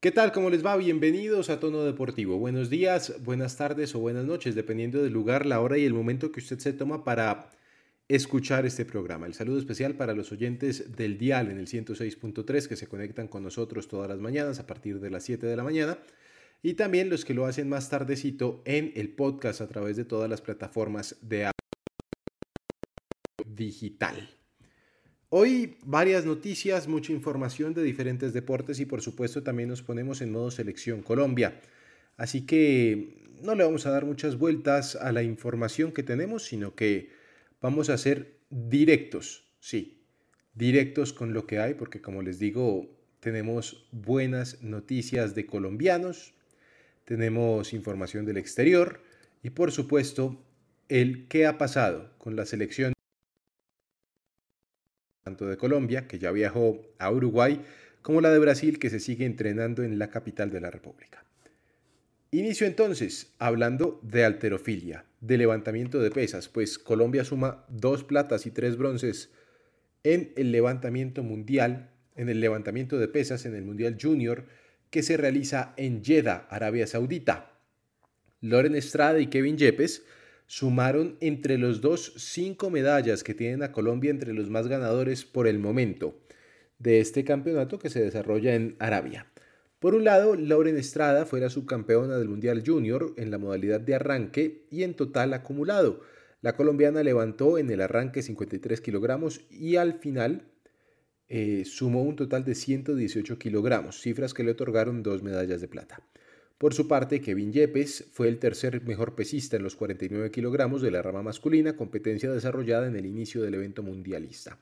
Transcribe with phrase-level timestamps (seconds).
[0.00, 0.30] ¿Qué tal?
[0.30, 0.76] ¿Cómo les va?
[0.76, 2.38] Bienvenidos a Tono Deportivo.
[2.38, 6.30] Buenos días, buenas tardes o buenas noches, dependiendo del lugar, la hora y el momento
[6.30, 7.50] que usted se toma para
[8.06, 9.26] escuchar este programa.
[9.26, 13.42] El saludo especial para los oyentes del dial en el 106.3 que se conectan con
[13.42, 15.98] nosotros todas las mañanas a partir de las 7 de la mañana
[16.62, 20.30] y también los que lo hacen más tardecito en el podcast a través de todas
[20.30, 21.52] las plataformas de audio
[23.44, 24.37] digital.
[25.30, 30.32] Hoy varias noticias, mucha información de diferentes deportes y por supuesto también nos ponemos en
[30.32, 31.60] modo selección Colombia.
[32.16, 36.74] Así que no le vamos a dar muchas vueltas a la información que tenemos, sino
[36.74, 37.10] que
[37.60, 40.00] vamos a ser directos, sí,
[40.54, 42.88] directos con lo que hay, porque como les digo,
[43.20, 46.32] tenemos buenas noticias de colombianos,
[47.04, 49.02] tenemos información del exterior
[49.42, 50.42] y por supuesto
[50.88, 52.94] el qué ha pasado con la selección
[55.28, 57.60] tanto de Colombia, que ya viajó a Uruguay,
[58.00, 61.22] como la de Brasil, que se sigue entrenando en la capital de la República.
[62.30, 68.50] Inicio entonces hablando de alterofilia, de levantamiento de pesas, pues Colombia suma dos platas y
[68.50, 69.30] tres bronces
[70.02, 74.46] en el levantamiento mundial, en el levantamiento de pesas en el Mundial Junior
[74.88, 77.52] que se realiza en Jeddah, Arabia Saudita.
[78.40, 80.04] Loren Estrada y Kevin Yepes
[80.48, 85.46] sumaron entre los dos cinco medallas que tienen a Colombia entre los más ganadores por
[85.46, 86.18] el momento
[86.78, 89.26] de este campeonato que se desarrolla en Arabia.
[89.78, 93.94] Por un lado, Lauren Estrada fue la subcampeona del Mundial Junior en la modalidad de
[93.94, 96.00] arranque y en total acumulado.
[96.40, 100.48] La colombiana levantó en el arranque 53 kilogramos y al final
[101.28, 106.00] eh, sumó un total de 118 kilogramos, cifras que le otorgaron dos medallas de plata.
[106.58, 110.90] Por su parte, Kevin Yepes fue el tercer mejor pesista en los 49 kilogramos de
[110.90, 114.58] la rama masculina, competencia desarrollada en el inicio del evento mundialista.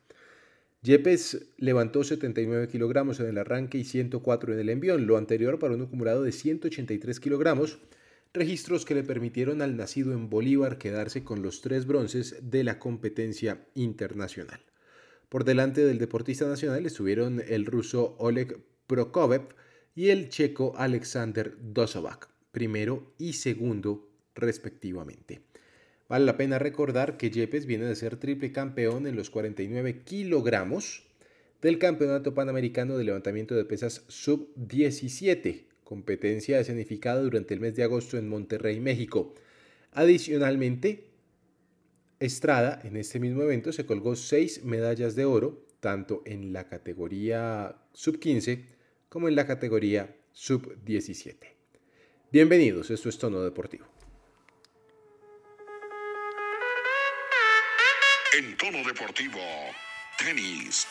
[0.83, 5.75] Yepes levantó 79 kilogramos en el arranque y 104 en el envión, lo anterior para
[5.75, 7.79] un acumulado de 183 kilogramos,
[8.35, 12.79] registros que le permitieron al nacido en Bolívar quedarse con los tres bronces de la
[12.79, 14.61] competencia internacional.
[15.31, 19.49] Por delante del deportista nacional estuvieron el ruso Oleg Prokovev,
[19.97, 25.41] y el checo Alexander Dosovac, primero y segundo respectivamente.
[26.09, 31.03] Vale la pena recordar que Yepes viene de ser triple campeón en los 49 kilogramos
[31.63, 38.19] del Campeonato Panamericano de Levantamiento de Pesas Sub-17, competencia escenificada durante el mes de agosto
[38.19, 39.35] en Monterrey, México.
[39.93, 41.07] Adicionalmente,
[42.19, 47.77] Estrada en este mismo evento se colgó seis medallas de oro, tanto en la categoría
[47.93, 48.76] Sub-15
[49.09, 51.37] como en la categoría sub-17.
[52.33, 53.87] Bienvenidos, esto es Tono Deportivo.
[58.37, 59.39] En Tono Deportivo,
[60.19, 60.87] tenis.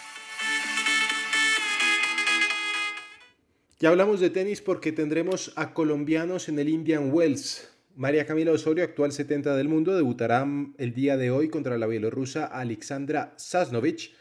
[3.80, 7.70] Ya hablamos de tenis porque tendremos a colombianos en el Indian Wells.
[7.96, 10.48] María Camila Osorio, actual 70 del mundo, debutará
[10.78, 14.16] el día de hoy contra la bielorrusa Alexandra Sasnovich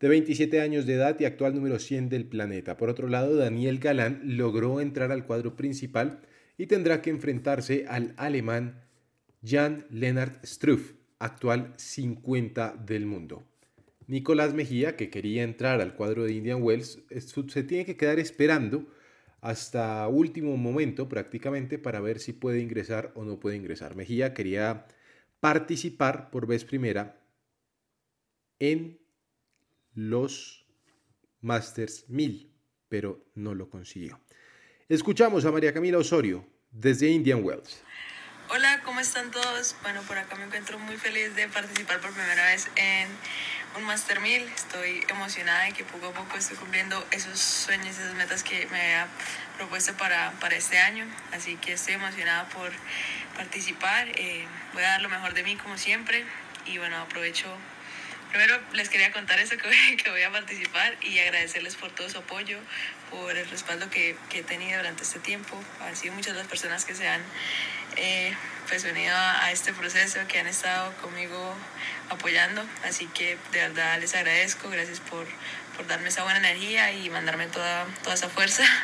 [0.00, 2.76] de 27 años de edad y actual número 100 del planeta.
[2.76, 6.20] Por otro lado, Daniel Galán logró entrar al cuadro principal
[6.58, 8.82] y tendrá que enfrentarse al alemán
[9.44, 13.44] Jan Lennart Struff, actual 50 del mundo.
[14.06, 17.02] Nicolás Mejía, que quería entrar al cuadro de Indian Wells,
[17.48, 18.86] se tiene que quedar esperando
[19.40, 23.96] hasta último momento prácticamente para ver si puede ingresar o no puede ingresar.
[23.96, 24.86] Mejía quería
[25.40, 27.20] participar por vez primera
[28.58, 28.98] en
[29.96, 30.66] los
[31.40, 32.52] Masters 1000,
[32.88, 34.20] pero no lo consiguió.
[34.88, 37.82] Escuchamos a María Camila Osorio desde Indian Wells.
[38.50, 39.74] Hola, ¿cómo están todos?
[39.82, 43.08] Bueno, por acá me encuentro muy feliz de participar por primera vez en
[43.76, 44.42] un Master 1000.
[44.42, 48.80] Estoy emocionada de que poco a poco estoy cumpliendo esos sueños, esas metas que me
[48.80, 49.08] había
[49.56, 51.06] propuesto para, para este año.
[51.32, 52.70] Así que estoy emocionada por
[53.34, 54.08] participar.
[54.10, 56.24] Eh, voy a dar lo mejor de mí como siempre.
[56.66, 57.48] Y bueno, aprovecho
[58.30, 62.18] Primero les quería contar eso que que voy a participar y agradecerles por todo su
[62.18, 62.58] apoyo,
[63.10, 65.62] por el respaldo que, que he tenido durante este tiempo.
[65.80, 67.22] Han sido muchas las personas que se han
[67.96, 68.34] eh,
[68.68, 71.54] pues venido a, este proceso, que han estado conmigo
[72.10, 72.64] apoyando.
[72.84, 75.26] Así que de verdad les agradezco, gracias por,
[75.76, 78.64] por darme esa buena energía y mandarme toda, toda esa fuerza.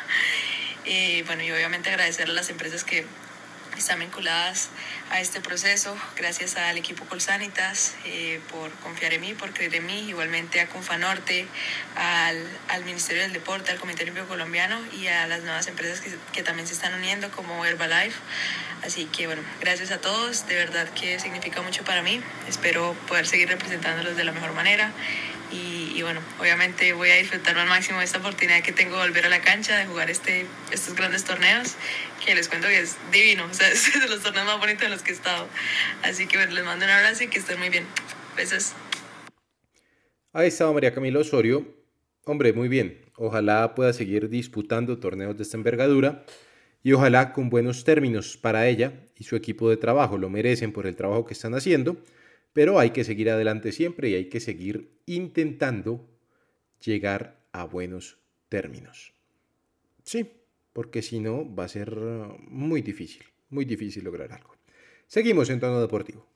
[0.85, 3.05] Y bueno, y obviamente agradecer a las empresas que
[3.77, 4.69] están vinculadas
[5.09, 5.95] a este proceso.
[6.15, 10.67] Gracias al equipo Colsanitas eh, por confiar en mí, por creer en mí, igualmente a
[10.67, 11.45] Confanorte,
[11.95, 16.11] al, al Ministerio del Deporte, al Comité Olímpico Colombiano y a las nuevas empresas que,
[16.31, 18.17] que también se están uniendo como Herbalife.
[18.83, 22.21] Así que bueno, gracias a todos, de verdad que significa mucho para mí.
[22.49, 24.91] Espero poder seguir representándolos de la mejor manera
[25.53, 29.25] y, y, bueno, obviamente voy a disfrutar al máximo esta oportunidad que tengo de volver
[29.25, 31.75] a la cancha, de jugar este, estos grandes torneos,
[32.25, 34.91] que les cuento que es divino, o sea, es de los torneos más bonitos en
[34.91, 35.47] los que he estado.
[36.01, 37.85] Así que bueno, les mando un abrazo y que estén muy bien.
[38.35, 38.73] Besos.
[40.31, 41.77] Ahí estaba María Camila Osorio.
[42.25, 42.99] Hombre, muy bien.
[43.15, 46.25] Ojalá pueda seguir disputando torneos de esta envergadura
[46.81, 50.17] y ojalá con buenos términos para ella y su equipo de trabajo.
[50.17, 51.97] Lo merecen por el trabajo que están haciendo
[52.53, 56.07] pero hay que seguir adelante siempre y hay que seguir intentando
[56.83, 58.17] llegar a buenos
[58.49, 59.13] términos.
[60.03, 60.31] Sí,
[60.71, 64.55] porque si no va a ser uh, muy difícil, muy difícil lograr algo.
[65.07, 66.27] Seguimos en tono deportivo.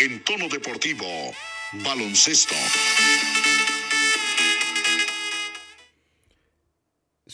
[0.00, 1.06] En tono deportivo,
[1.84, 2.54] baloncesto.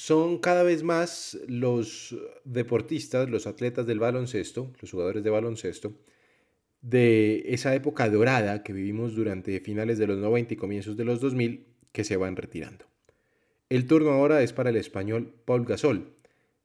[0.05, 2.15] Son cada vez más los
[2.45, 5.95] deportistas, los atletas del baloncesto, los jugadores de baloncesto,
[6.83, 11.23] de esa época dorada que vivimos durante finales de los 90 y comienzos de los
[11.23, 12.85] 2000, que se van retirando.
[13.71, 16.15] El turno ahora es para el español Paul Gasol,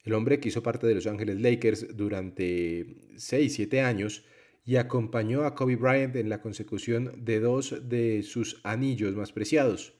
[0.03, 4.25] el hombre que hizo parte de Los Ángeles Lakers durante 6-7 años
[4.65, 9.93] y acompañó a Kobe Bryant en la consecución de dos de sus anillos más preciados.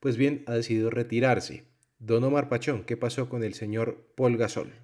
[0.00, 1.72] Pues bien, ha decidido retirarse
[2.06, 4.74] Don Omar Pachón, ¿qué pasó con el señor Paul Gasol?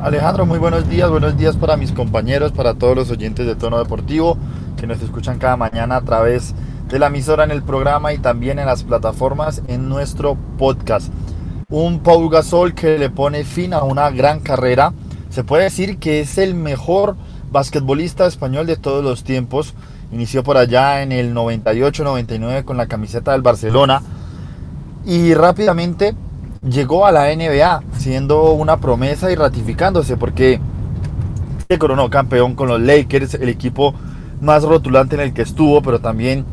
[0.00, 3.78] Alejandro, muy buenos días, buenos días para mis compañeros, para todos los oyentes de Tono
[3.78, 4.36] Deportivo
[4.76, 6.52] que nos escuchan cada mañana a través
[6.88, 11.12] de la emisora en el programa y también en las plataformas en nuestro podcast.
[11.68, 14.94] Un Paul Gasol que le pone fin a una gran carrera.
[15.30, 17.14] Se puede decir que es el mejor
[17.52, 19.74] basquetbolista español de todos los tiempos.
[20.10, 24.02] Inició por allá en el 98-99 con la camiseta del Barcelona
[25.06, 26.14] y rápidamente
[26.68, 30.60] llegó a la NBA siendo una promesa y ratificándose porque
[31.68, 33.94] se coronó campeón con los Lakers, el equipo
[34.40, 36.44] más rotulante en el que estuvo, pero también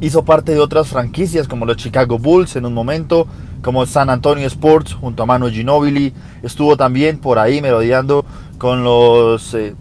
[0.00, 3.26] hizo parte de otras franquicias como los Chicago Bulls en un momento,
[3.62, 6.12] como San Antonio Sports junto a Manu Ginobili,
[6.42, 8.26] estuvo también por ahí merodeando
[8.58, 9.74] con los eh,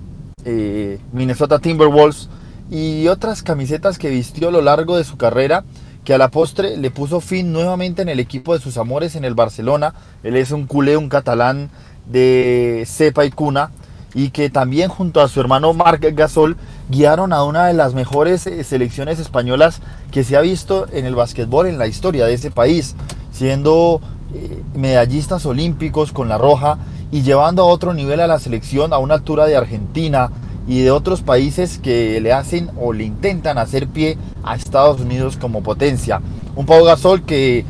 [0.45, 2.29] eh, Minnesota Timberwolves
[2.71, 5.65] y otras camisetas que vistió a lo largo de su carrera
[6.03, 9.25] que a la postre le puso fin nuevamente en el equipo de sus amores en
[9.25, 9.93] el Barcelona.
[10.23, 11.69] Él es un culé, un catalán
[12.05, 13.71] de cepa y cuna,
[14.13, 16.57] y que también junto a su hermano Marc Gasol
[16.89, 21.15] guiaron a una de las mejores eh, selecciones españolas que se ha visto en el
[21.15, 22.95] básquetbol en la historia de ese país,
[23.31, 24.01] siendo
[24.33, 26.77] eh, medallistas olímpicos con la roja
[27.11, 30.29] y llevando a otro nivel a la selección a una altura de Argentina,
[30.67, 35.37] y de otros países que le hacen o le intentan hacer pie a Estados Unidos
[35.37, 36.21] como potencia.
[36.55, 37.65] Un Pau Gasol que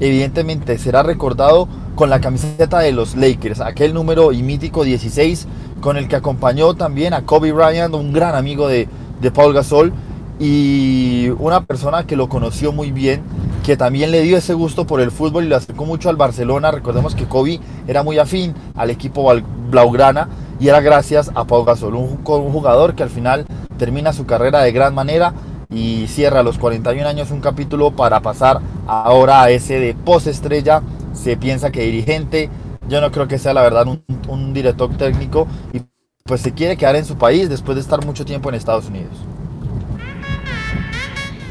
[0.00, 5.48] evidentemente será recordado con la camiseta de los Lakers, aquel número y mítico 16
[5.80, 8.88] con el que acompañó también a Kobe Bryant, un gran amigo de,
[9.20, 9.92] de Paul Gasol
[10.38, 13.22] y una persona que lo conoció muy bien,
[13.64, 16.70] que también le dio ese gusto por el fútbol y lo acercó mucho al Barcelona.
[16.70, 19.32] Recordemos que Kobe era muy afín al equipo
[19.70, 20.28] blaugrana
[20.60, 23.46] y era gracias a Pau Gasol, un, jugador que al final
[23.78, 25.34] termina su carrera de gran manera
[25.70, 30.82] y cierra a los 41 años un capítulo para pasar ahora a ese de post-estrella.
[31.12, 32.50] Se piensa que dirigente,
[32.88, 35.82] yo no creo que sea la verdad un, un director técnico y
[36.24, 39.12] pues se quiere quedar en su país después de estar mucho tiempo en Estados Unidos.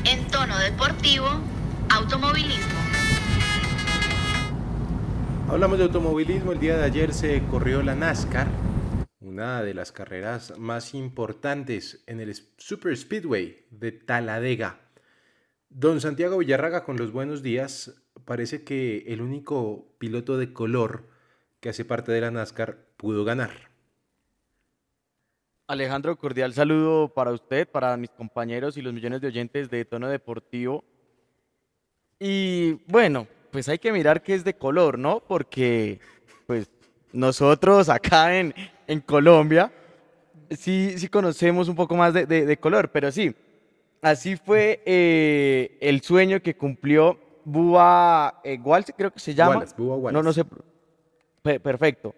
[0.04, 1.28] En tono deportivo,
[1.90, 2.78] automovilismo.
[5.50, 8.48] Hablamos de automovilismo, el día de ayer se corrió la NASCAR,
[9.38, 14.80] una de las carreras más importantes en el Super Speedway de Taladega.
[15.70, 21.04] Don Santiago Villarraga con los buenos días, parece que el único piloto de color
[21.60, 23.52] que hace parte de la NASCAR pudo ganar.
[25.68, 30.10] Alejandro, cordial saludo para usted, para mis compañeros y los millones de oyentes de Tono
[30.10, 30.84] Deportivo.
[32.18, 35.20] Y bueno, pues hay que mirar qué es de color, ¿no?
[35.20, 36.00] Porque
[36.48, 36.72] pues
[37.14, 38.56] nosotros acá en,
[38.88, 39.72] en Colombia
[40.56, 43.36] sí, sí conocemos un poco más de, de, color, pero sí,
[44.02, 48.60] así fue eh, el sueño que cumplió Búa eh,
[48.96, 49.66] creo que se llama.
[50.12, 50.44] No, no sé.
[51.42, 52.14] perfecto.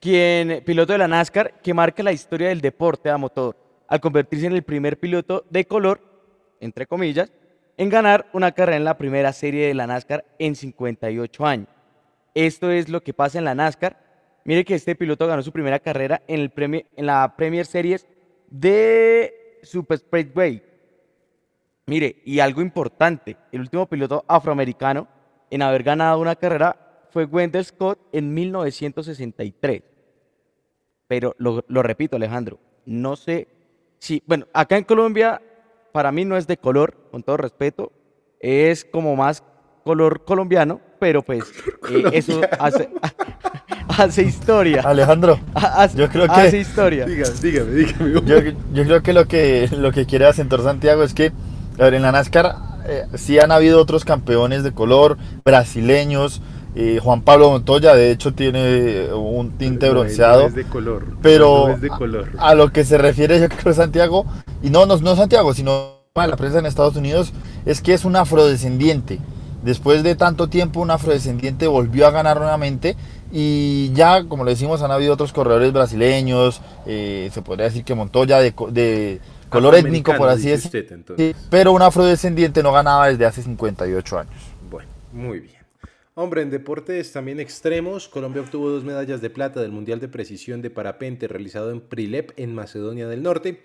[0.00, 3.56] Quien, piloto de la NASCAR, que marca la historia del deporte a motor,
[3.86, 6.00] al convertirse en el primer piloto de color,
[6.60, 7.30] entre comillas,
[7.76, 11.68] en ganar una carrera en la primera serie de la NASCAR en 58 años.
[12.34, 13.96] Esto es lo que pasa en la NASCAR
[14.44, 16.52] Mire que este piloto ganó su primera carrera en, el
[16.96, 18.06] en la Premier Series
[18.48, 20.62] de Super Speedway.
[21.86, 25.08] Mire, y algo importante, el último piloto afroamericano
[25.50, 29.82] en haber ganado una carrera fue Wendell Scott en 1963.
[31.06, 33.48] Pero lo, lo repito, Alejandro, no sé
[34.04, 35.40] Sí, bueno, acá en Colombia
[35.90, 37.90] para mí no es de color, con todo respeto,
[38.38, 39.42] es como más
[39.82, 41.42] color colombiano, pero pues
[41.90, 42.90] eh, eso hace,
[43.98, 44.82] hace historia.
[44.84, 47.06] Alejandro, Hace, yo creo que- hace historia.
[47.06, 48.12] Dígame, dígame, dígame.
[48.26, 48.38] yo,
[48.72, 51.32] yo creo que lo que lo que quiere acentuar Santiago es que,
[51.78, 56.42] a ver, en la NASCAR eh, sí han habido otros campeones de color, brasileños,
[56.76, 60.42] eh, Juan Pablo Montoya de hecho tiene un tinte No, bronceado.
[60.42, 61.04] No es de color.
[61.22, 62.28] Pero No es de color.
[62.38, 64.26] a, a lo que se refiere yo creo Santiago,
[64.62, 67.32] y no, no, no Santiago, sino la prensa en Estados Unidos,
[67.66, 69.18] es que es un afrodescendiente.
[69.64, 72.96] Después de tanto tiempo, un afrodescendiente volvió a ganar nuevamente
[73.36, 77.92] y ya, como le decimos, han habido otros corredores brasileños, eh, se podría decir que
[77.92, 81.02] Montoya de, de color étnico, por así decirlo.
[81.50, 84.34] pero un afrodescendiente no ganaba desde hace 58 años.
[84.70, 85.64] Bueno, muy bien.
[86.14, 90.62] Hombre, en deportes también extremos, Colombia obtuvo dos medallas de plata del Mundial de Precisión
[90.62, 93.64] de Parapente realizado en Prilep, en Macedonia del Norte.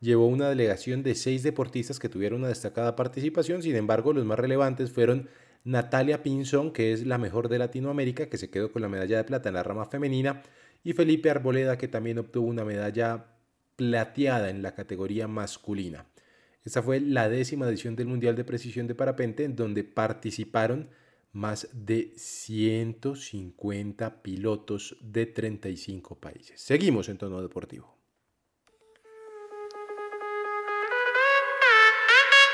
[0.00, 4.38] Llevó una delegación de seis deportistas que tuvieron una destacada participación, sin embargo, los más
[4.38, 5.28] relevantes fueron
[5.64, 9.24] Natalia Pinzón, que es la mejor de Latinoamérica, que se quedó con la medalla de
[9.24, 10.42] plata en la rama femenina,
[10.82, 13.26] y Felipe Arboleda, que también obtuvo una medalla
[13.76, 16.06] plateada en la categoría masculina.
[16.64, 20.90] Esta fue la décima edición del Mundial de Precisión de Parapente, en donde participaron
[21.32, 26.60] más de 150 pilotos de 35 países.
[26.60, 27.96] Seguimos en tono deportivo.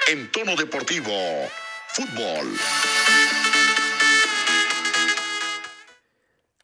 [0.09, 1.11] En tono deportivo,
[1.97, 2.47] fútbol.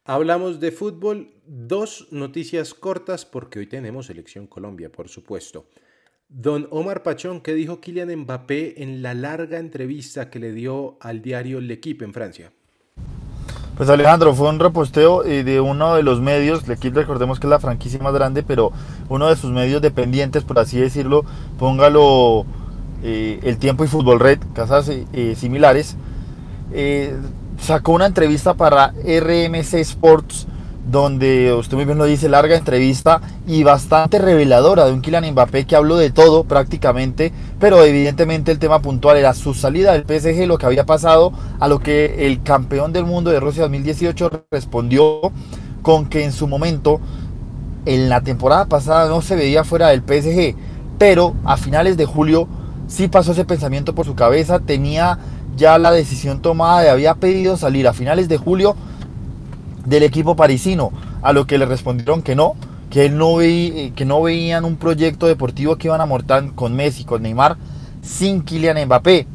[0.05, 5.65] Hablamos de fútbol, dos noticias cortas porque hoy tenemos selección Colombia, por supuesto.
[6.29, 11.23] Don Omar Pachón, ¿qué dijo Kylian Mbappé en la larga entrevista que le dio al
[11.23, 12.51] diario L'Equipe en Francia?
[13.75, 17.51] Pues Alejandro, fue un reposteo eh, de uno de los medios, L'Equipe recordemos que es
[17.51, 18.71] la franquicia más grande, pero
[19.09, 21.25] uno de sus medios dependientes, por así decirlo,
[21.57, 22.45] póngalo
[23.03, 25.97] eh, El Tiempo y Fútbol Red, casas eh, eh, similares,
[27.59, 30.47] sacó una entrevista para RMC Sports,
[30.89, 35.65] donde usted muy bien lo dice, larga entrevista y bastante reveladora de un Kylian Mbappé
[35.65, 40.47] que habló de todo prácticamente, pero evidentemente el tema puntual era su salida del PSG,
[40.47, 45.19] lo que había pasado, a lo que el campeón del mundo de Rusia 2018 respondió
[45.81, 47.01] con que en su momento,
[47.85, 50.55] en la temporada pasada no se veía fuera del PSG,
[50.97, 52.47] pero a finales de julio
[52.93, 55.17] sí pasó ese pensamiento por su cabeza, tenía
[55.57, 58.75] ya la decisión tomada, había pedido salir a finales de julio
[59.85, 60.91] del equipo parisino,
[61.23, 62.53] a lo que le respondieron que no,
[62.91, 66.75] que, él no veí- que no veían un proyecto deportivo que iban a mortar con
[66.75, 67.57] Messi, con Neymar,
[68.03, 69.25] sin Kylian Mbappé.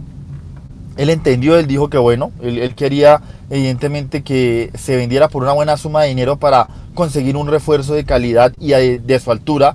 [0.97, 5.77] Él entendió, él dijo que bueno, él, quería evidentemente que se vendiera por una buena
[5.77, 9.75] suma de dinero para conseguir un refuerzo de calidad y de, de su altura,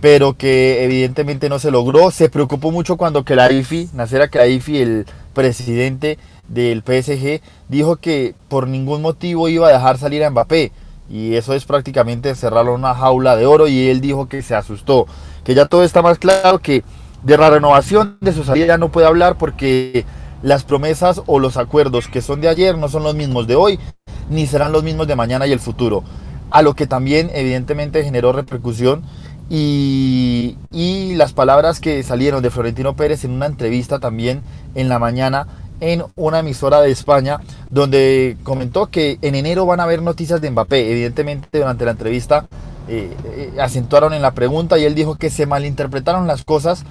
[0.00, 2.10] pero que evidentemente no se logró.
[2.10, 9.02] Se preocupó mucho cuando Kelaifi, Nasser Kelaifi, el presidente del PSG, dijo que por ningún
[9.02, 10.72] motivo iba a dejar salir a Mbappé.
[11.10, 15.06] Y eso es prácticamente cerrarlo una jaula de oro y él dijo que se asustó.
[15.42, 16.84] Que ya todo está más claro que
[17.22, 20.04] de la renovación de su salida ya no puede hablar porque
[20.42, 23.80] las promesas o los acuerdos que son de ayer no son los mismos de hoy,
[24.30, 26.04] ni serán los mismos de mañana y el futuro.
[26.50, 29.02] A lo que también evidentemente generó repercusión
[29.50, 30.56] y,
[31.16, 34.42] las palabras que salieron de Florentino Pérez en una entrevista también
[34.76, 35.48] en la mañana
[35.80, 37.40] en una emisora de España
[37.70, 40.90] donde comentó que en enero van a haber noticias de Mbappé.
[40.92, 42.46] Evidentemente durante la entrevista
[42.88, 46.84] eh, eh, acentuaron en la pregunta y él dijo que se malinterpretaron las cosas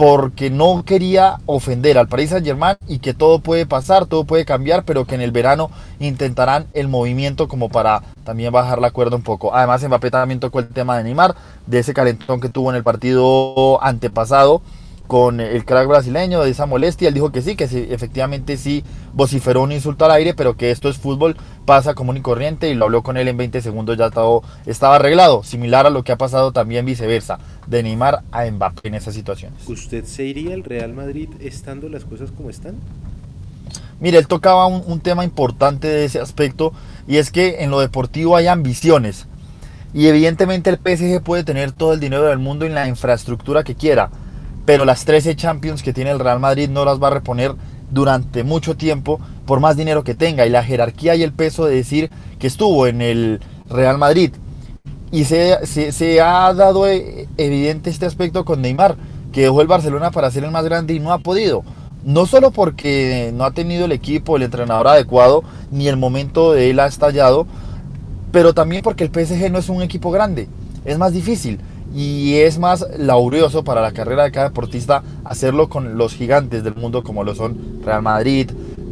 [0.00, 4.46] porque no quería ofender al Paris Saint Germain y que todo puede pasar, todo puede
[4.46, 9.16] cambiar, pero que en el verano intentarán el movimiento como para también bajar la cuerda
[9.16, 9.54] un poco.
[9.54, 11.34] Además Mbappé también tocó el tema de Neymar,
[11.66, 14.62] de ese calentón que tuvo en el partido antepasado
[15.10, 18.84] con el crack brasileño, de esa molestia, él dijo que sí, que sí, efectivamente sí
[19.12, 22.74] vociferó un insulto al aire, pero que esto es fútbol, pasa común y corriente y
[22.74, 26.12] lo habló con él en 20 segundos, ya todo estaba arreglado, similar a lo que
[26.12, 29.68] ha pasado también viceversa, de Neymar a Mbappé en esas situaciones.
[29.68, 32.76] ¿Usted se iría al Real Madrid estando las cosas como están?
[33.98, 36.72] Mire, él tocaba un, un tema importante de ese aspecto
[37.08, 39.26] y es que en lo deportivo hay ambiciones
[39.92, 43.74] y evidentemente el PSG puede tener todo el dinero del mundo en la infraestructura que
[43.74, 44.10] quiera,
[44.70, 47.56] pero las 13 Champions que tiene el Real Madrid no las va a reponer
[47.90, 51.74] durante mucho tiempo por más dinero que tenga y la jerarquía y el peso de
[51.74, 52.08] decir
[52.38, 54.30] que estuvo en el Real Madrid.
[55.10, 58.96] Y se, se- ha dado eh, evidente este aspecto con Neymar,
[59.32, 61.64] que dejó el Barcelona para ser el más grande y no ha podido.
[62.04, 66.70] No solo porque no ha tenido el equipo, el entrenador adecuado, ni el momento de
[66.70, 67.48] él ha estallado,
[68.32, 70.48] pero también porque el PSG no es un equipo grande,
[70.84, 71.60] es más difícil.
[71.94, 76.74] Y es más laurioso para la carrera de cada deportista hacerlo con los gigantes del
[76.74, 78.50] mundo como lo son Real Madrid,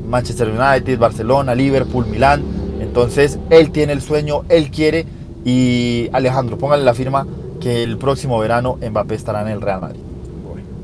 [0.08, 2.42] Manchester United, Barcelona, Liverpool, Milán.
[2.80, 5.06] Entonces él tiene el sueño, él quiere
[5.44, 7.26] y Alejandro, póngale la firma
[7.60, 10.00] que el próximo verano Mbappé estará en el Real Madrid.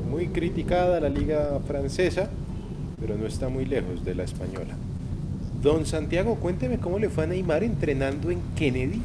[0.09, 2.29] muy criticada la liga francesa,
[2.99, 4.75] pero no está muy lejos de la española.
[5.61, 9.01] Don Santiago, cuénteme cómo le fue a Neymar entrenando en Kennedy.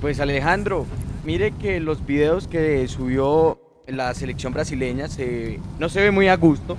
[0.00, 0.86] Pues Alejandro,
[1.24, 6.36] mire que los videos que subió la selección brasileña se, no se ve muy a
[6.36, 6.76] gusto.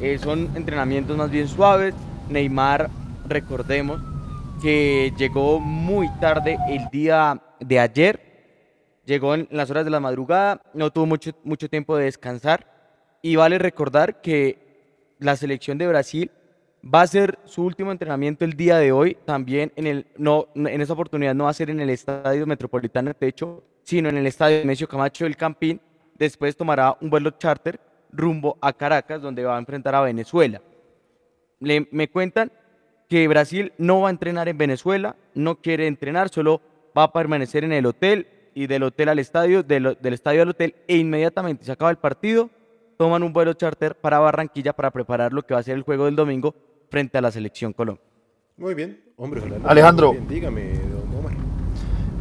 [0.00, 1.94] Eh, son entrenamientos más bien suaves.
[2.28, 2.90] Neymar,
[3.26, 4.02] recordemos,
[4.60, 8.20] que llegó muy tarde el día de ayer.
[9.06, 12.66] Llegó en las horas de la madrugada, no tuvo mucho, mucho tiempo de descansar.
[13.22, 16.30] Y vale recordar que la selección de Brasil
[16.84, 20.48] Va a ser su último entrenamiento el día de hoy, también en el, no,
[20.88, 24.88] oportunidad no va a ser en el Estadio Metropolitano Techo, sino en el Estadio Mesio
[24.88, 25.80] Camacho del Campín.
[26.16, 27.78] Después tomará un vuelo charter
[28.10, 30.60] rumbo a Caracas, donde va a enfrentar a Venezuela.
[31.60, 32.50] Me cuentan
[33.08, 36.60] que Brasil no va a entrenar en Venezuela, no quiere entrenar, solo
[36.98, 40.48] va a permanecer en el hotel y del hotel al estadio, del, del estadio al
[40.48, 42.50] hotel, e inmediatamente se acaba el partido,
[42.98, 46.06] toman un vuelo charter para Barranquilla para preparar lo que va a ser el juego
[46.06, 46.56] del domingo
[46.92, 48.04] frente a la selección Colombia.
[48.58, 51.32] Muy bien, hombre, Alejandro, dígame, don Omar.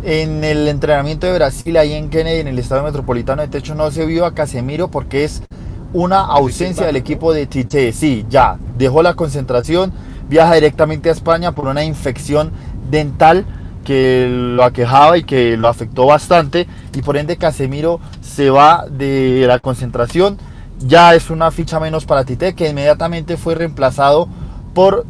[0.01, 3.91] En el entrenamiento de Brasil, ahí en Kennedy, en el Estadio Metropolitano de Techo, no
[3.91, 5.43] se vio a Casemiro porque es
[5.91, 7.91] una ausencia del equipo de Tite.
[7.91, 9.91] Sí, ya, dejó la concentración,
[10.29, 12.53] viaja directamente a España por una infección
[12.89, 13.45] dental
[13.83, 19.43] que lo aquejaba y que lo afectó bastante y por ende Casemiro se va de
[19.47, 20.37] la concentración
[20.79, 24.29] ya es una ficha menos para Tite que inmediatamente fue reemplazado
[24.73, 25.05] por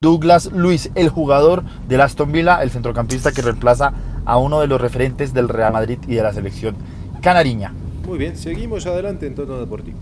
[0.00, 3.92] Douglas Luis, el jugador del Aston Villa, el centrocampista que reemplaza
[4.24, 6.76] a uno de los referentes del Real Madrid y de la selección
[7.20, 7.74] canariña.
[8.06, 9.98] Muy bien, seguimos adelante en tono deportivo.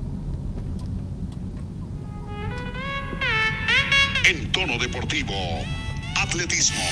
[4.30, 5.34] En tono deportivo,
[6.16, 6.82] atletismo.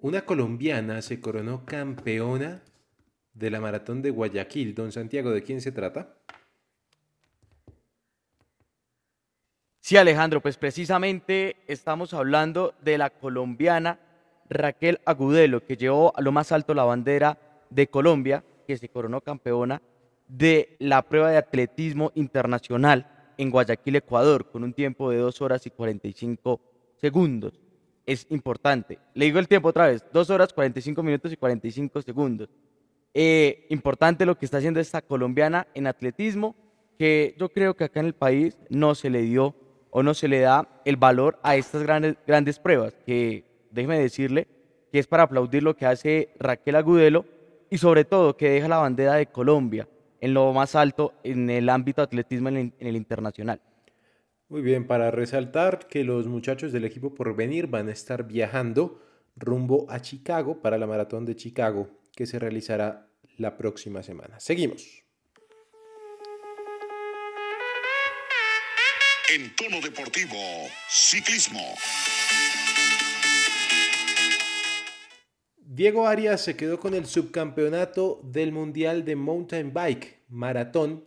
[0.00, 2.62] Una colombiana se coronó campeona
[3.32, 4.74] de la maratón de Guayaquil.
[4.74, 6.14] Don Santiago, ¿de quién se trata?
[9.86, 13.98] Sí, Alejandro, pues precisamente estamos hablando de la colombiana
[14.48, 19.20] Raquel Agudelo, que llevó a lo más alto la bandera de Colombia, que se coronó
[19.20, 19.82] campeona
[20.26, 25.66] de la prueba de atletismo internacional en Guayaquil, Ecuador, con un tiempo de 2 horas
[25.66, 26.62] y 45
[26.96, 27.60] segundos.
[28.06, 28.98] Es importante.
[29.12, 32.48] Le digo el tiempo otra vez, 2 horas 45 minutos y 45 segundos.
[33.12, 36.56] Eh, importante lo que está haciendo esta colombiana en atletismo,
[36.98, 39.54] que yo creo que acá en el país no se le dio
[39.96, 44.48] o no se le da el valor a estas grandes, grandes pruebas, que déjeme decirle
[44.90, 47.24] que es para aplaudir lo que hace Raquel Agudelo
[47.70, 49.88] y sobre todo que deja la bandera de Colombia
[50.20, 53.60] en lo más alto en el ámbito de atletismo en el, internacional.
[54.48, 59.00] Muy bien, para resaltar que los muchachos del equipo por venir van a estar viajando
[59.36, 63.06] rumbo a Chicago para la maratón de Chicago que se realizará
[63.38, 64.40] la próxima semana.
[64.40, 65.03] Seguimos.
[69.32, 70.36] En tono deportivo,
[70.86, 71.58] ciclismo.
[75.56, 81.06] Diego Arias se quedó con el subcampeonato del Mundial de Mountain Bike Maratón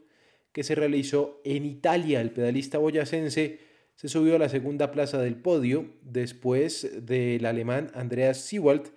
[0.52, 2.20] que se realizó en Italia.
[2.20, 3.60] El pedalista boyacense
[3.94, 8.90] se subió a la segunda plaza del podio después del alemán Andreas Siewald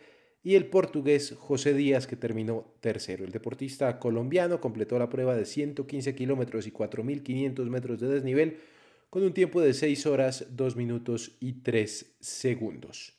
[0.42, 3.26] y el portugués José Díaz que terminó tercero.
[3.26, 8.60] El deportista colombiano completó la prueba de 115 kilómetros y 4.500 metros de desnivel
[9.10, 13.14] con un tiempo de 6 horas, 2 minutos y 3 segundos.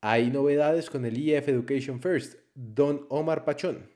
[0.00, 3.88] Hay novedades con el EF Education First, Don Omar Pachón.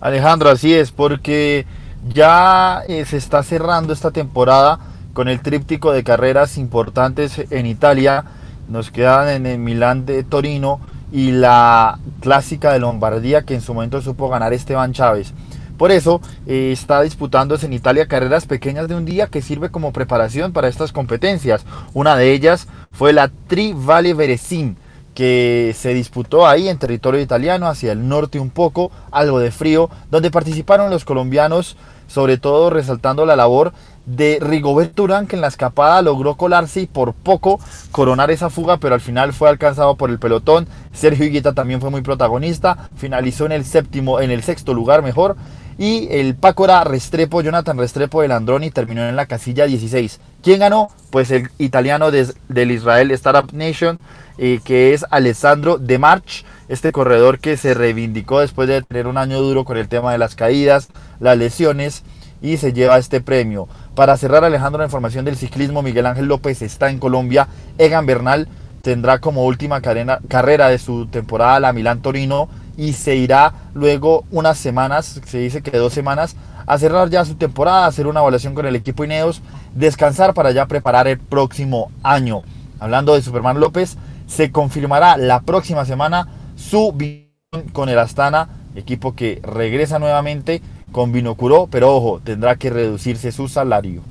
[0.00, 1.64] Alejandro, así es, porque
[2.12, 4.78] ya eh, se está cerrando esta temporada
[5.14, 8.24] con el tríptico de carreras importantes en Italia.
[8.68, 10.80] Nos quedan en el Milán de Torino,
[11.12, 15.32] y la clásica de Lombardía que en su momento supo ganar Esteban Chávez.
[15.76, 19.92] Por eso eh, está disputándose en Italia carreras pequeñas de un día que sirve como
[19.92, 21.64] preparación para estas competencias.
[21.94, 24.76] Una de ellas fue la Trivale Veresin,
[25.14, 29.88] que se disputó ahí en territorio italiano, hacia el norte un poco, algo de frío,
[30.10, 33.72] donde participaron los colombianos, sobre todo resaltando la labor
[34.04, 37.58] de Rigobert Urán, que en la escapada logró colarse y por poco
[37.90, 40.68] coronar esa fuga, pero al final fue alcanzado por el pelotón.
[40.92, 45.36] Sergio Higuita también fue muy protagonista, finalizó en el séptimo, en el sexto lugar mejor.
[45.78, 50.20] Y el Pácora Restrepo, Jonathan Restrepo del Androni, terminó en la casilla 16.
[50.42, 50.88] ¿Quién ganó?
[51.10, 53.98] Pues el italiano del Israel Startup Nation,
[54.38, 59.18] eh, que es Alessandro De March, este corredor que se reivindicó después de tener un
[59.18, 60.88] año duro con el tema de las caídas,
[61.20, 62.04] las lesiones,
[62.40, 63.68] y se lleva este premio.
[63.94, 67.48] Para cerrar, Alejandro, la información del ciclismo, Miguel Ángel López está en Colombia.
[67.78, 68.48] Egan Bernal
[68.82, 74.58] tendrá como última carrera de su temporada la Milán Torino y se irá luego unas
[74.58, 76.36] semanas, se dice que dos semanas,
[76.66, 79.40] a cerrar ya su temporada, hacer una evaluación con el equipo Ineos,
[79.74, 82.42] descansar para ya preparar el próximo año.
[82.80, 87.26] Hablando de Superman López, se confirmará la próxima semana su visión
[87.72, 90.60] con el Astana, equipo que regresa nuevamente
[90.92, 94.02] con Vinocuró, pero ojo, tendrá que reducirse su salario.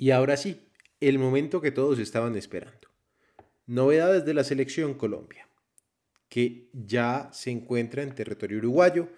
[0.00, 0.62] Y ahora sí,
[1.00, 2.88] el momento que todos estaban esperando.
[3.66, 5.46] Novedades de la selección Colombia,
[6.30, 9.10] que ya se encuentra en territorio uruguayo.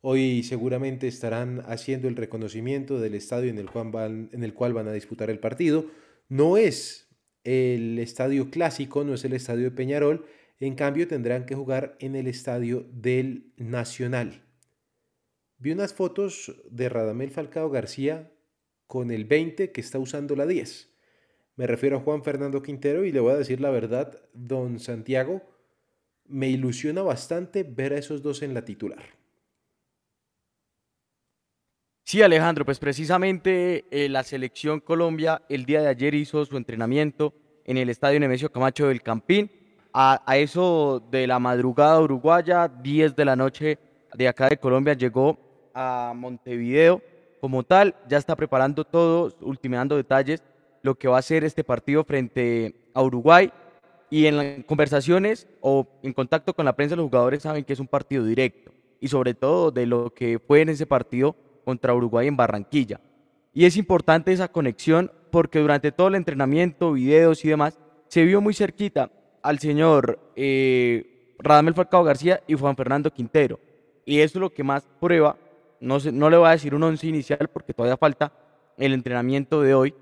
[0.00, 4.74] Hoy seguramente estarán haciendo el reconocimiento del estadio en el cual van, en el cual
[4.74, 5.86] van a disputar el partido.
[6.28, 7.08] No es
[7.42, 10.24] el estadio clásico, no es el estadio de Peñarol,
[10.60, 14.44] en cambio tendrán que jugar en el estadio del Nacional.
[15.56, 18.30] Vi unas fotos de Radamel Falcao García
[18.88, 20.88] con el 20 que está usando la 10.
[21.54, 25.42] Me refiero a Juan Fernando Quintero y le voy a decir la verdad, don Santiago,
[26.24, 29.02] me ilusiona bastante ver a esos dos en la titular.
[32.02, 37.34] Sí, Alejandro, pues precisamente eh, la selección Colombia el día de ayer hizo su entrenamiento
[37.66, 39.50] en el estadio Nemesio Camacho del Campín.
[39.92, 43.78] A, eso de la madrugada uruguaya, 10 de la noche
[44.14, 47.02] de acá de Colombia, llegó a Montevideo
[47.40, 50.42] como tal, ya está preparando todo, ultimando detalles,
[50.82, 53.52] lo que va a ser este partido frente a Uruguay.
[54.10, 57.88] Y en conversaciones o en contacto con la prensa, los jugadores saben que es un
[57.88, 58.72] partido directo.
[59.00, 63.00] Y sobre todo de lo que fue en ese partido contra Uruguay en Barranquilla.
[63.52, 68.40] Y es importante esa conexión porque durante todo el entrenamiento, videos y demás, se vio
[68.40, 69.10] muy cerquita
[69.42, 73.60] al señor eh, Radamel Falcao García y Juan Fernando Quintero.
[74.04, 75.36] Y eso es lo que más prueba
[75.80, 78.32] no, no le voy a decir un once inicial porque todavía falta
[78.76, 79.94] el entrenamiento de hoy,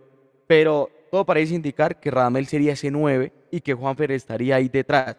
[0.47, 5.17] pero todo parece indicar que Radamel sería ese 9 y que Juanfer estaría ahí detrás.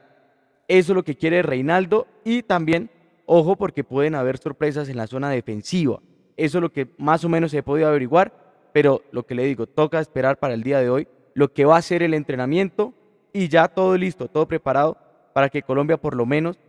[0.67, 2.89] Eso es lo que quiere Reinaldo y también,
[3.25, 5.99] ojo, porque pueden haber sorpresas en la zona defensiva.
[6.35, 9.65] Eso es lo que más o menos he podido averiguar, pero lo que le digo,
[9.65, 12.93] toca esperar para el día de hoy lo que va a ser el entrenamiento
[13.33, 14.97] y ya todo listo, todo preparado
[15.33, 16.59] para que Colombia por lo menos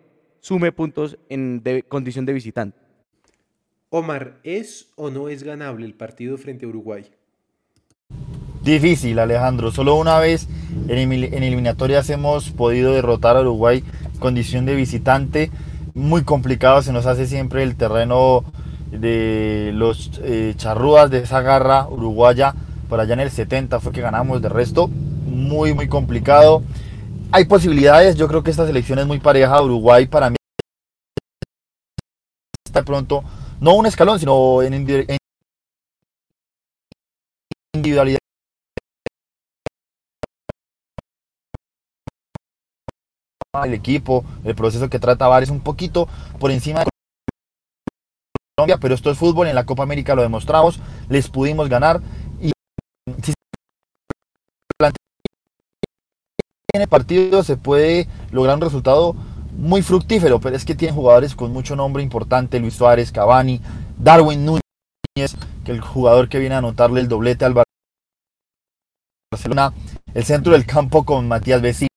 [0.40, 2.87] sume puntos en condición de visitante.
[3.90, 7.06] Omar, ¿es o no es ganable el partido frente a Uruguay?
[8.62, 9.70] Difícil, Alejandro.
[9.70, 10.46] Solo una vez
[10.88, 13.82] en, eliminatorias hemos podido derrotar a Uruguay
[14.18, 15.50] condición de visitante.
[15.94, 18.44] Muy complicado se nos hace siempre el terreno
[18.90, 22.54] de los eh, charrúas de esa garra uruguaya.
[22.90, 24.42] Por allá en el 70 fue que ganamos.
[24.42, 26.62] De resto, muy, muy complicado.
[27.32, 28.16] Hay posibilidades.
[28.16, 29.62] Yo creo que esta selección es muy pareja.
[29.62, 30.36] Uruguay para mí
[32.66, 33.24] está pronto
[33.60, 34.74] no un escalón, sino en
[37.74, 38.18] individualidad.
[43.64, 46.90] El equipo, el proceso que trata VAR es un poquito por encima de
[48.56, 52.00] Colombia, pero esto es fútbol, en la Copa América lo demostramos, les pudimos ganar
[52.40, 52.52] y
[53.22, 53.32] si
[56.74, 59.16] en el partido se puede lograr un resultado
[59.58, 63.60] muy fructífero, pero es que tiene jugadores con mucho nombre importante, Luis Suárez, Cavani,
[63.98, 67.60] Darwin Núñez, que el jugador que viene a anotarle el doblete al
[69.32, 69.74] Barcelona,
[70.14, 71.88] el centro del campo con Matías Vecino,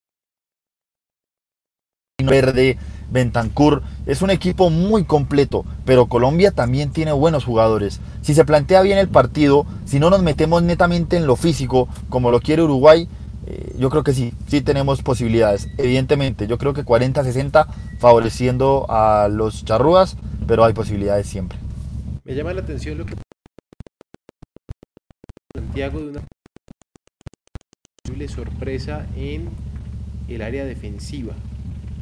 [2.24, 2.80] Verde,
[3.12, 8.00] Bentancur, es un equipo muy completo, pero Colombia también tiene buenos jugadores.
[8.22, 12.32] Si se plantea bien el partido, si no nos metemos netamente en lo físico, como
[12.32, 13.08] lo quiere Uruguay,
[13.48, 15.70] eh, yo creo que sí, sí tenemos posibilidades.
[15.78, 17.68] Evidentemente, yo creo que 40-60
[18.00, 21.58] favoreciendo a los charrúas, pero hay posibilidades siempre.
[22.24, 23.16] Me llama la atención lo que
[25.56, 26.22] Santiago de una
[28.04, 29.50] posible sorpresa en
[30.28, 31.34] el área defensiva.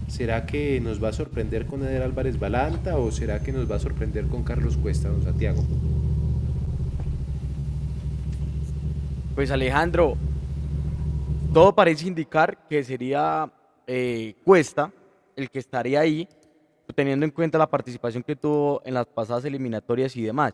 [0.08, 3.76] ¿Será que nos va a sorprender con Eder Álvarez Balanta o será que nos va
[3.76, 5.64] a sorprender con Carlos Cuesta, don Santiago?
[9.36, 10.18] Pues Alejandro,
[11.54, 13.52] todo parece indicar que sería
[13.88, 14.92] eh, Cuesta
[15.36, 16.28] el que estaría ahí,
[16.96, 20.54] teniendo en cuenta la participación que tuvo en las pasadas eliminatorias y demás.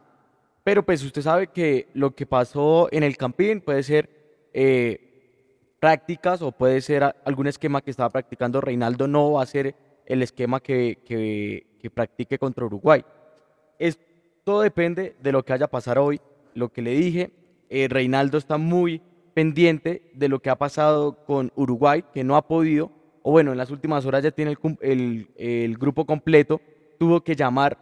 [0.64, 4.10] Pero pues usted sabe que lo que pasó en el Campín puede ser
[4.54, 9.76] eh, prácticas o puede ser algún esquema que estaba practicando Reinaldo, no va a ser
[10.06, 13.04] el esquema que, que- que practique contra Uruguay.
[13.78, 14.00] Es,
[14.44, 16.20] todo depende de lo que haya pasar hoy.
[16.56, 17.32] Lo que le dije,
[17.70, 19.02] eh, Reinaldo está muy
[19.36, 22.90] pendiente de lo que ha pasado con Uruguay, que no ha podido,
[23.22, 26.62] o bueno, en las últimas horas ya tiene el, grupo completo,
[26.98, 27.78] tuvo que llamar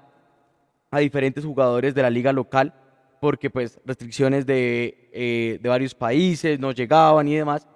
[0.89, 2.73] a diferentes jugadores de la liga local
[3.21, 7.67] porque pues restricciones de, eh, de varios países no llegaban y demás.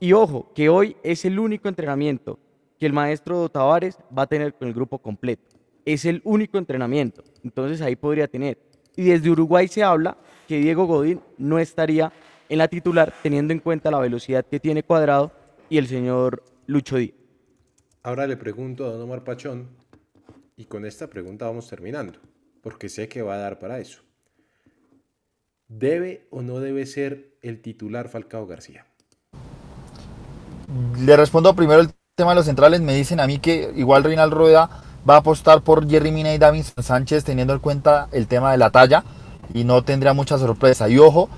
[0.00, 2.38] Y ojo, que hoy es el único entrenamiento
[2.78, 5.44] que el maestro Tavares va a tener con el grupo completo.
[5.84, 7.22] Es el único entrenamiento.
[7.44, 8.58] Entonces ahí podría tener.
[8.96, 10.16] Y desde Uruguay se habla
[10.48, 12.12] que Diego Godín no estaría
[12.48, 15.32] en la titular teniendo en cuenta la velocidad que tiene Cuadrado
[15.68, 17.14] y el señor Lucho Díaz.
[18.02, 19.68] Ahora le pregunto a Don Omar Pachón,
[20.56, 22.18] y con esta pregunta vamos terminando,
[22.62, 24.00] porque sé que va a dar para eso.
[25.68, 28.86] ¿Debe o no debe ser el titular Falcao García?
[31.00, 32.80] Le respondo primero el tema de los centrales.
[32.80, 34.70] Me dicen a mí que igual Reinaldo Rueda
[35.08, 38.58] va a apostar por Jerry Mina y Davinson Sánchez teniendo en cuenta el tema de
[38.58, 39.04] la talla
[39.52, 40.88] y no tendría mucha sorpresa.
[40.88, 41.28] Y ojo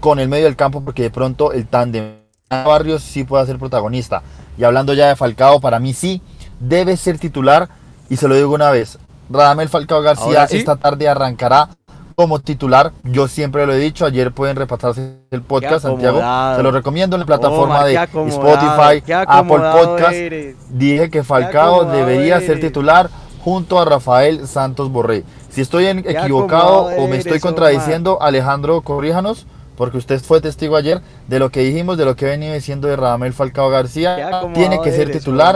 [0.00, 2.14] con el medio del campo porque de pronto el tándem
[2.50, 4.22] Barrios sí puede ser protagonista.
[4.56, 6.22] Y hablando ya de Falcao, para mí sí
[6.60, 7.68] debe ser titular
[8.08, 8.98] y se lo digo una vez.
[9.30, 10.56] Radamel Falcao García sí.
[10.56, 11.68] esta tarde arrancará
[12.14, 12.92] como titular.
[13.04, 16.20] Yo siempre lo he dicho, ayer pueden repasarse el podcast, Santiago.
[16.56, 20.12] Se lo recomiendo en la plataforma Omar, de Spotify, Apple Podcast.
[20.14, 20.56] eres.
[20.70, 23.10] Dije que Falcao debería ser titular
[23.44, 25.22] junto a Rafael Santos Borré.
[25.50, 29.46] Si estoy en- equivocado o me estoy contradiciendo, Alejandro, corríjanos,
[29.78, 32.96] porque usted fue testigo ayer de lo que dijimos, de lo que venía diciendo de
[32.96, 34.16] Radamel Falcao García.
[34.52, 35.54] Tiene que ser titular.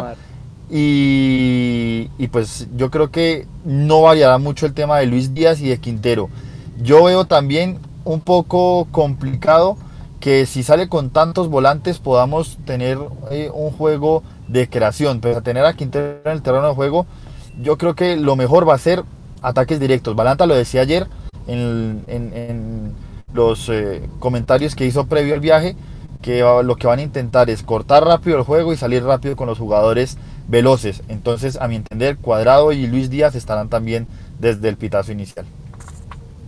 [0.74, 5.68] Y, y pues yo creo que no variará mucho el tema de Luis Díaz y
[5.68, 6.30] de Quintero.
[6.82, 9.76] Yo veo también un poco complicado
[10.20, 12.98] que si sale con tantos volantes podamos tener
[13.30, 15.20] eh, un juego de creación.
[15.20, 17.06] Pero a tener a Quintero en el terreno de juego,
[17.60, 19.02] yo creo que lo mejor va a ser
[19.42, 20.14] ataques directos.
[20.14, 21.06] Balanta lo decía ayer
[21.48, 22.92] en, en- en
[23.34, 25.76] los eh, comentarios que hizo previo al viaje,
[26.20, 29.48] que lo que van a intentar es cortar rápido el juego y salir rápido con
[29.48, 30.18] los jugadores
[30.48, 31.02] veloces.
[31.08, 34.06] Entonces, a mi entender, Cuadrado y Luis Díaz estarán también
[34.38, 35.46] desde el pitazo inicial.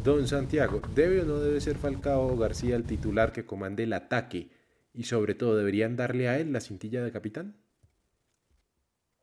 [0.05, 4.49] Don Santiago, ¿debe o no debe ser Falcao García el titular que comande el ataque?
[4.93, 7.57] Y sobre todo, ¿deberían darle a él la cintilla de capitán?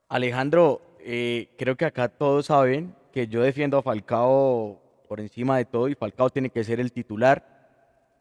[0.09, 5.65] Alejandro, eh, creo que acá todos saben que yo defiendo a Falcao por encima de
[5.65, 7.50] todo y Falcao tiene que ser el titular.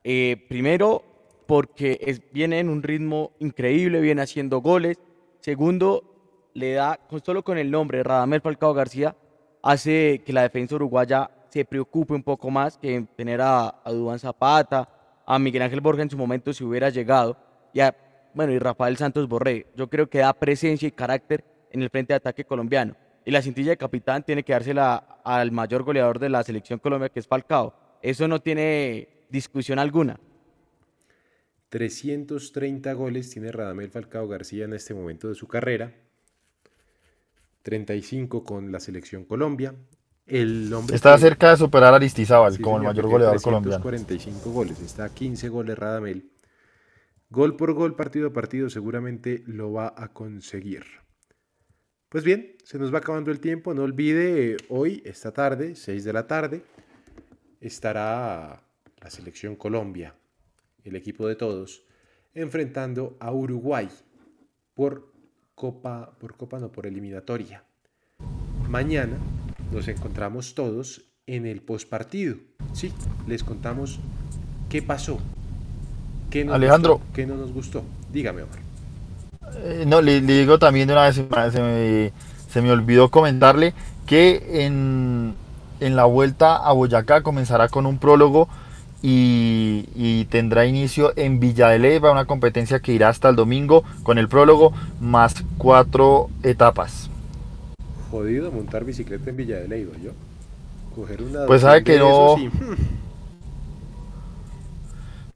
[0.04, 1.02] Eh, primero,
[1.46, 4.98] porque es- viene en un ritmo increíble, viene haciendo goles.
[5.40, 6.04] Segundo,
[6.54, 9.16] le da, solo con el nombre Radamel Falcao García,
[9.62, 14.18] hace que la defensa uruguaya se preocupe un poco más que en tener a, a
[14.18, 14.88] Zapata,
[15.26, 17.36] a Miguel Ángel Borja en su momento si hubiera llegado,
[17.72, 17.94] y a,
[18.34, 19.66] bueno, y Rafael Santos Borré.
[19.76, 22.94] Yo creo que da presencia y carácter en el frente de ataque colombiano.
[23.24, 27.10] Y la cintilla de capitán tiene que dársela al mayor goleador de la selección Colombia,
[27.10, 27.74] que es Falcao.
[28.02, 30.18] Eso no tiene discusión alguna.
[31.68, 35.92] 330 goles tiene Radamel Falcao García en este momento de su carrera.
[37.62, 39.74] 35 con la selección Colombia.
[40.26, 43.82] El hombre Está que- cerca de superar a Aristizábal Sí, como el mayor goleador colombiano.
[43.82, 46.30] 345 goles, está a 15 goles Radamel.
[47.30, 50.84] Gol por gol, partido a partido, seguramente lo va a conseguir.
[52.08, 53.72] Pues bien, se nos va acabando el tiempo.
[53.74, 56.62] No olvide, eh, hoy, esta tarde, 6 de la tarde,
[57.60, 58.64] estará
[59.00, 60.14] la selección Colombia,
[60.84, 61.82] el equipo de todos,
[62.34, 63.88] enfrentando a Uruguay
[64.74, 65.12] por
[65.54, 67.64] Copa, por Copa no, por eliminatoria.
[68.68, 69.16] Mañana
[69.72, 72.36] nos encontramos todos en el postpartido.
[72.72, 72.92] Sí,
[73.26, 74.00] les contamos
[74.68, 75.18] qué pasó.
[76.30, 76.98] ¿Qué nos Alejandro.
[76.98, 77.84] gustó, ¿Qué no nos gustó?
[78.12, 78.58] Dígame, Omar.
[79.56, 82.12] Eh, no, le, le digo también de una vez, se me, se me-
[82.48, 83.74] se me olvidó comentarle
[84.06, 85.34] que en,
[85.78, 88.48] en la vuelta a Boyacá comenzará con un prólogo
[89.02, 93.82] y, y tendrá inicio en Villa de Leyva, una competencia que irá hasta el domingo
[94.02, 97.08] con el prólogo más cuatro etapas.
[98.10, 100.10] Jodido montar bicicleta en Villa de Leyva, yo.
[100.94, 102.36] Coger una Pues sabe que no-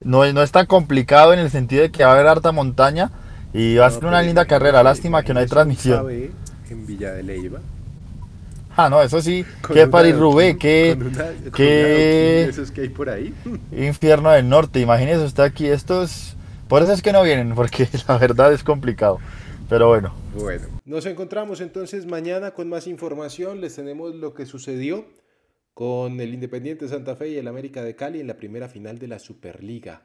[0.03, 2.53] No, es- no es tan complicado en el sentido de que va a haber harta
[2.53, 3.11] montaña
[3.55, 4.83] y va a ser una linda carrera.
[4.83, 6.07] Lástima que no hay transmisión.
[6.71, 7.61] En Villa de Leyva.
[8.77, 10.35] Ah, no, eso sí, con una París con una-
[10.99, 13.33] con una adoquín de esos que hay por ahí.
[13.73, 14.81] infierno del norte.
[14.81, 16.37] Imagínese usted aquí, estos.
[16.69, 19.19] Por eso es que no vienen, porque la verdad es complicado.
[19.69, 23.61] Pero bueno, Bueno, nos encontramos entonces mañana con más información.
[23.61, 25.07] Les tenemos lo que sucedió
[25.73, 29.09] con el Independiente Santa Fe y el América de Cali en la primera final de
[29.09, 30.03] la Superliga.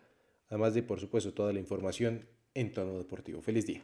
[0.49, 3.41] además de, por supuesto, toda la información en tono deportivo.
[3.41, 3.83] Feliz día.